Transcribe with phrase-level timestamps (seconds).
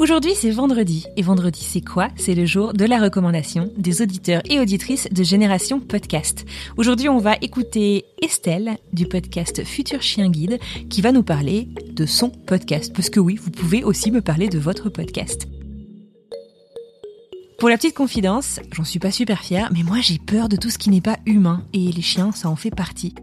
[0.00, 1.04] Aujourd'hui, c'est vendredi.
[1.18, 2.08] Et vendredi, c'est quoi?
[2.16, 6.46] C'est le jour de la recommandation des auditeurs et auditrices de Génération Podcast.
[6.78, 12.06] Aujourd'hui, on va écouter Estelle du podcast Futur Chien Guide qui va nous parler de
[12.06, 12.94] son podcast.
[12.94, 15.46] Parce que oui, vous pouvez aussi me parler de votre podcast.
[17.58, 20.70] Pour la petite confidence, j'en suis pas super fière, mais moi j'ai peur de tout
[20.70, 23.14] ce qui n'est pas humain et les chiens, ça en fait partie.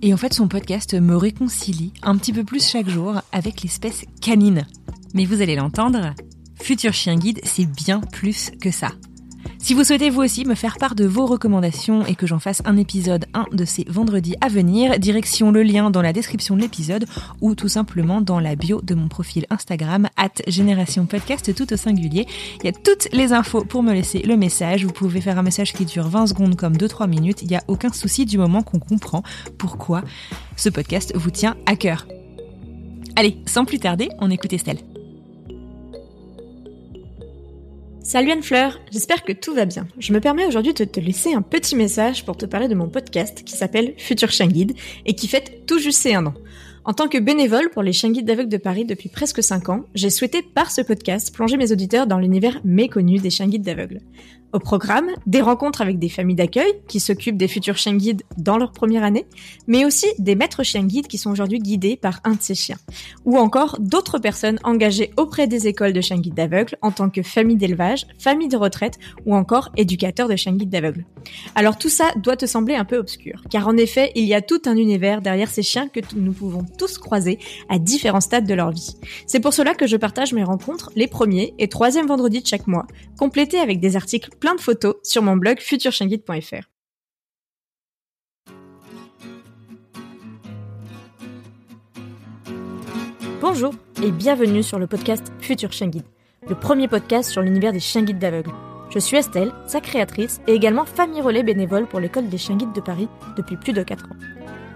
[0.00, 4.06] Et en fait, son podcast me réconcilie un petit peu plus chaque jour avec l'espèce
[4.22, 4.66] canine.
[5.14, 6.14] Mais vous allez l'entendre,
[6.60, 8.90] Futur Chien Guide, c'est bien plus que ça.
[9.58, 12.62] Si vous souhaitez vous aussi me faire part de vos recommandations et que j'en fasse
[12.64, 16.60] un épisode un de ces vendredis à venir, direction le lien dans la description de
[16.60, 17.06] l'épisode
[17.40, 21.76] ou tout simplement dans la bio de mon profil Instagram at Génération Podcast tout au
[21.76, 22.26] singulier.
[22.60, 24.84] Il y a toutes les infos pour me laisser le message.
[24.84, 27.42] Vous pouvez faire un message qui dure 20 secondes comme 2-3 minutes.
[27.42, 29.22] Il n'y a aucun souci du moment qu'on comprend
[29.58, 30.02] pourquoi
[30.56, 32.06] ce podcast vous tient à cœur.
[33.16, 34.78] Allez, sans plus tarder, on écoute Estelle.
[38.06, 39.88] Salut Anne-Fleur, j'espère que tout va bien.
[39.98, 42.88] Je me permets aujourd'hui de te laisser un petit message pour te parler de mon
[42.88, 44.76] podcast qui s'appelle Futur Chien Guide
[45.06, 46.34] et qui fête tout juste un an.
[46.84, 49.86] En tant que bénévole pour les chiens guides d'aveugles de Paris depuis presque 5 ans,
[49.96, 54.02] j'ai souhaité par ce podcast plonger mes auditeurs dans l'univers méconnu des chiens guides d'aveugles.
[54.56, 58.56] Au programme, des rencontres avec des familles d'accueil qui s'occupent des futurs chiens guides dans
[58.56, 59.26] leur première année,
[59.66, 62.78] mais aussi des maîtres chiens guides qui sont aujourd'hui guidés par un de ces chiens.
[63.26, 67.22] Ou encore d'autres personnes engagées auprès des écoles de chiens guides d'aveugles en tant que
[67.22, 71.04] famille d'élevage, famille de retraite ou encore éducateurs de chiens guides d'aveugles.
[71.54, 74.40] Alors tout ça doit te sembler un peu obscur, car en effet, il y a
[74.40, 78.54] tout un univers derrière ces chiens que nous pouvons tous croiser à différents stades de
[78.54, 78.96] leur vie.
[79.26, 82.66] C'est pour cela que je partage mes rencontres les premiers et troisièmes vendredis de chaque
[82.66, 82.86] mois,
[83.18, 86.70] complétés avec des articles plein de photos sur mon blog futurchienguide.fr.
[93.40, 93.74] Bonjour
[94.04, 95.90] et bienvenue sur le podcast Futur Chien
[96.48, 98.52] le premier podcast sur l'univers des chiens guides d'aveugles.
[98.90, 102.72] Je suis Estelle, sa créatrice et également famille relais bénévole pour l'école des chiens guides
[102.72, 104.16] de Paris depuis plus de 4 ans.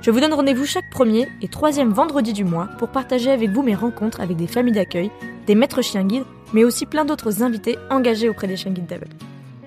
[0.03, 3.63] Je vous donne rendez-vous chaque premier et troisième vendredi du mois pour partager avec vous
[3.63, 5.13] mes rencontres avec des familles d'accueil,
[5.47, 9.15] des maîtres chiens guides, mais aussi plein d'autres invités engagés auprès des chiens guides d'aveugles.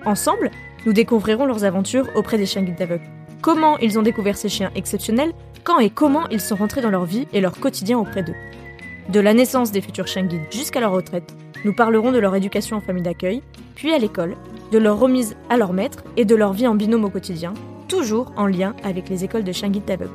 [0.06, 0.50] Ensemble,
[0.84, 3.08] nous découvrirons leurs aventures auprès des chiens guides d'aveugles.
[3.40, 5.32] Comment ils ont découvert ces chiens exceptionnels,
[5.64, 8.34] quand et comment ils sont rentrés dans leur vie et leur quotidien auprès d'eux.
[9.08, 11.34] De la naissance des futurs chiens guides jusqu'à leur retraite,
[11.64, 13.42] nous parlerons de leur éducation en famille d'accueil,
[13.74, 14.36] puis à l'école,
[14.72, 17.54] de leur remise à leur maître et de leur vie en binôme au quotidien,
[17.88, 20.08] toujours en lien avec les écoles de chiens guides.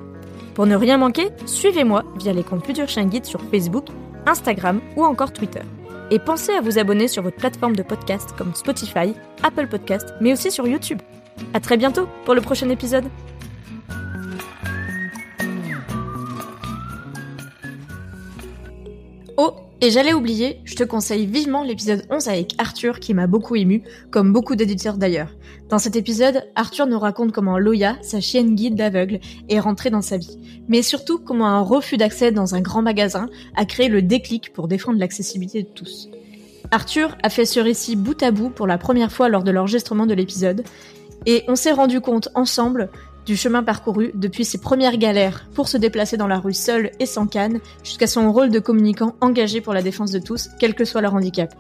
[0.54, 3.86] Pour ne rien manquer, suivez-moi via les comptes Futur Chien Guide sur Facebook,
[4.28, 5.62] Instagram ou encore Twitter.
[6.12, 10.34] Et pensez à vous abonner sur votre plateforme de podcast comme Spotify, Apple Podcast, mais
[10.34, 11.00] aussi sur YouTube.
[11.54, 13.06] À très bientôt pour le prochain épisode.
[19.38, 23.56] Oh, et j'allais oublier, je te conseille vivement l'épisode 11 avec Arthur qui m'a beaucoup
[23.56, 25.30] ému, comme beaucoup d'éditeurs d'ailleurs.
[25.70, 30.02] Dans cet épisode, Arthur nous raconte comment Loya, sa chienne guide d'aveugle, est rentrée dans
[30.02, 30.38] sa vie,
[30.68, 34.68] mais surtout comment un refus d'accès dans un grand magasin a créé le déclic pour
[34.68, 36.10] défendre l'accessibilité de tous.
[36.72, 40.06] Arthur a fait ce récit bout à bout pour la première fois lors de l'enregistrement
[40.06, 40.64] de l'épisode,
[41.26, 42.90] et on s'est rendu compte ensemble
[43.26, 47.06] du chemin parcouru depuis ses premières galères pour se déplacer dans la rue seul et
[47.06, 50.86] sans canne, jusqu'à son rôle de communicant engagé pour la défense de tous, quel que
[50.86, 51.54] soit leur handicap.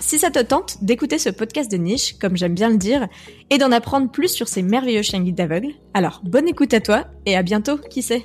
[0.00, 3.08] Si ça te tente d'écouter ce podcast de niche, comme j'aime bien le dire,
[3.50, 7.04] et d'en apprendre plus sur ces merveilleux chiens guides d'aveugles, alors bonne écoute à toi
[7.26, 8.24] et à bientôt, qui sait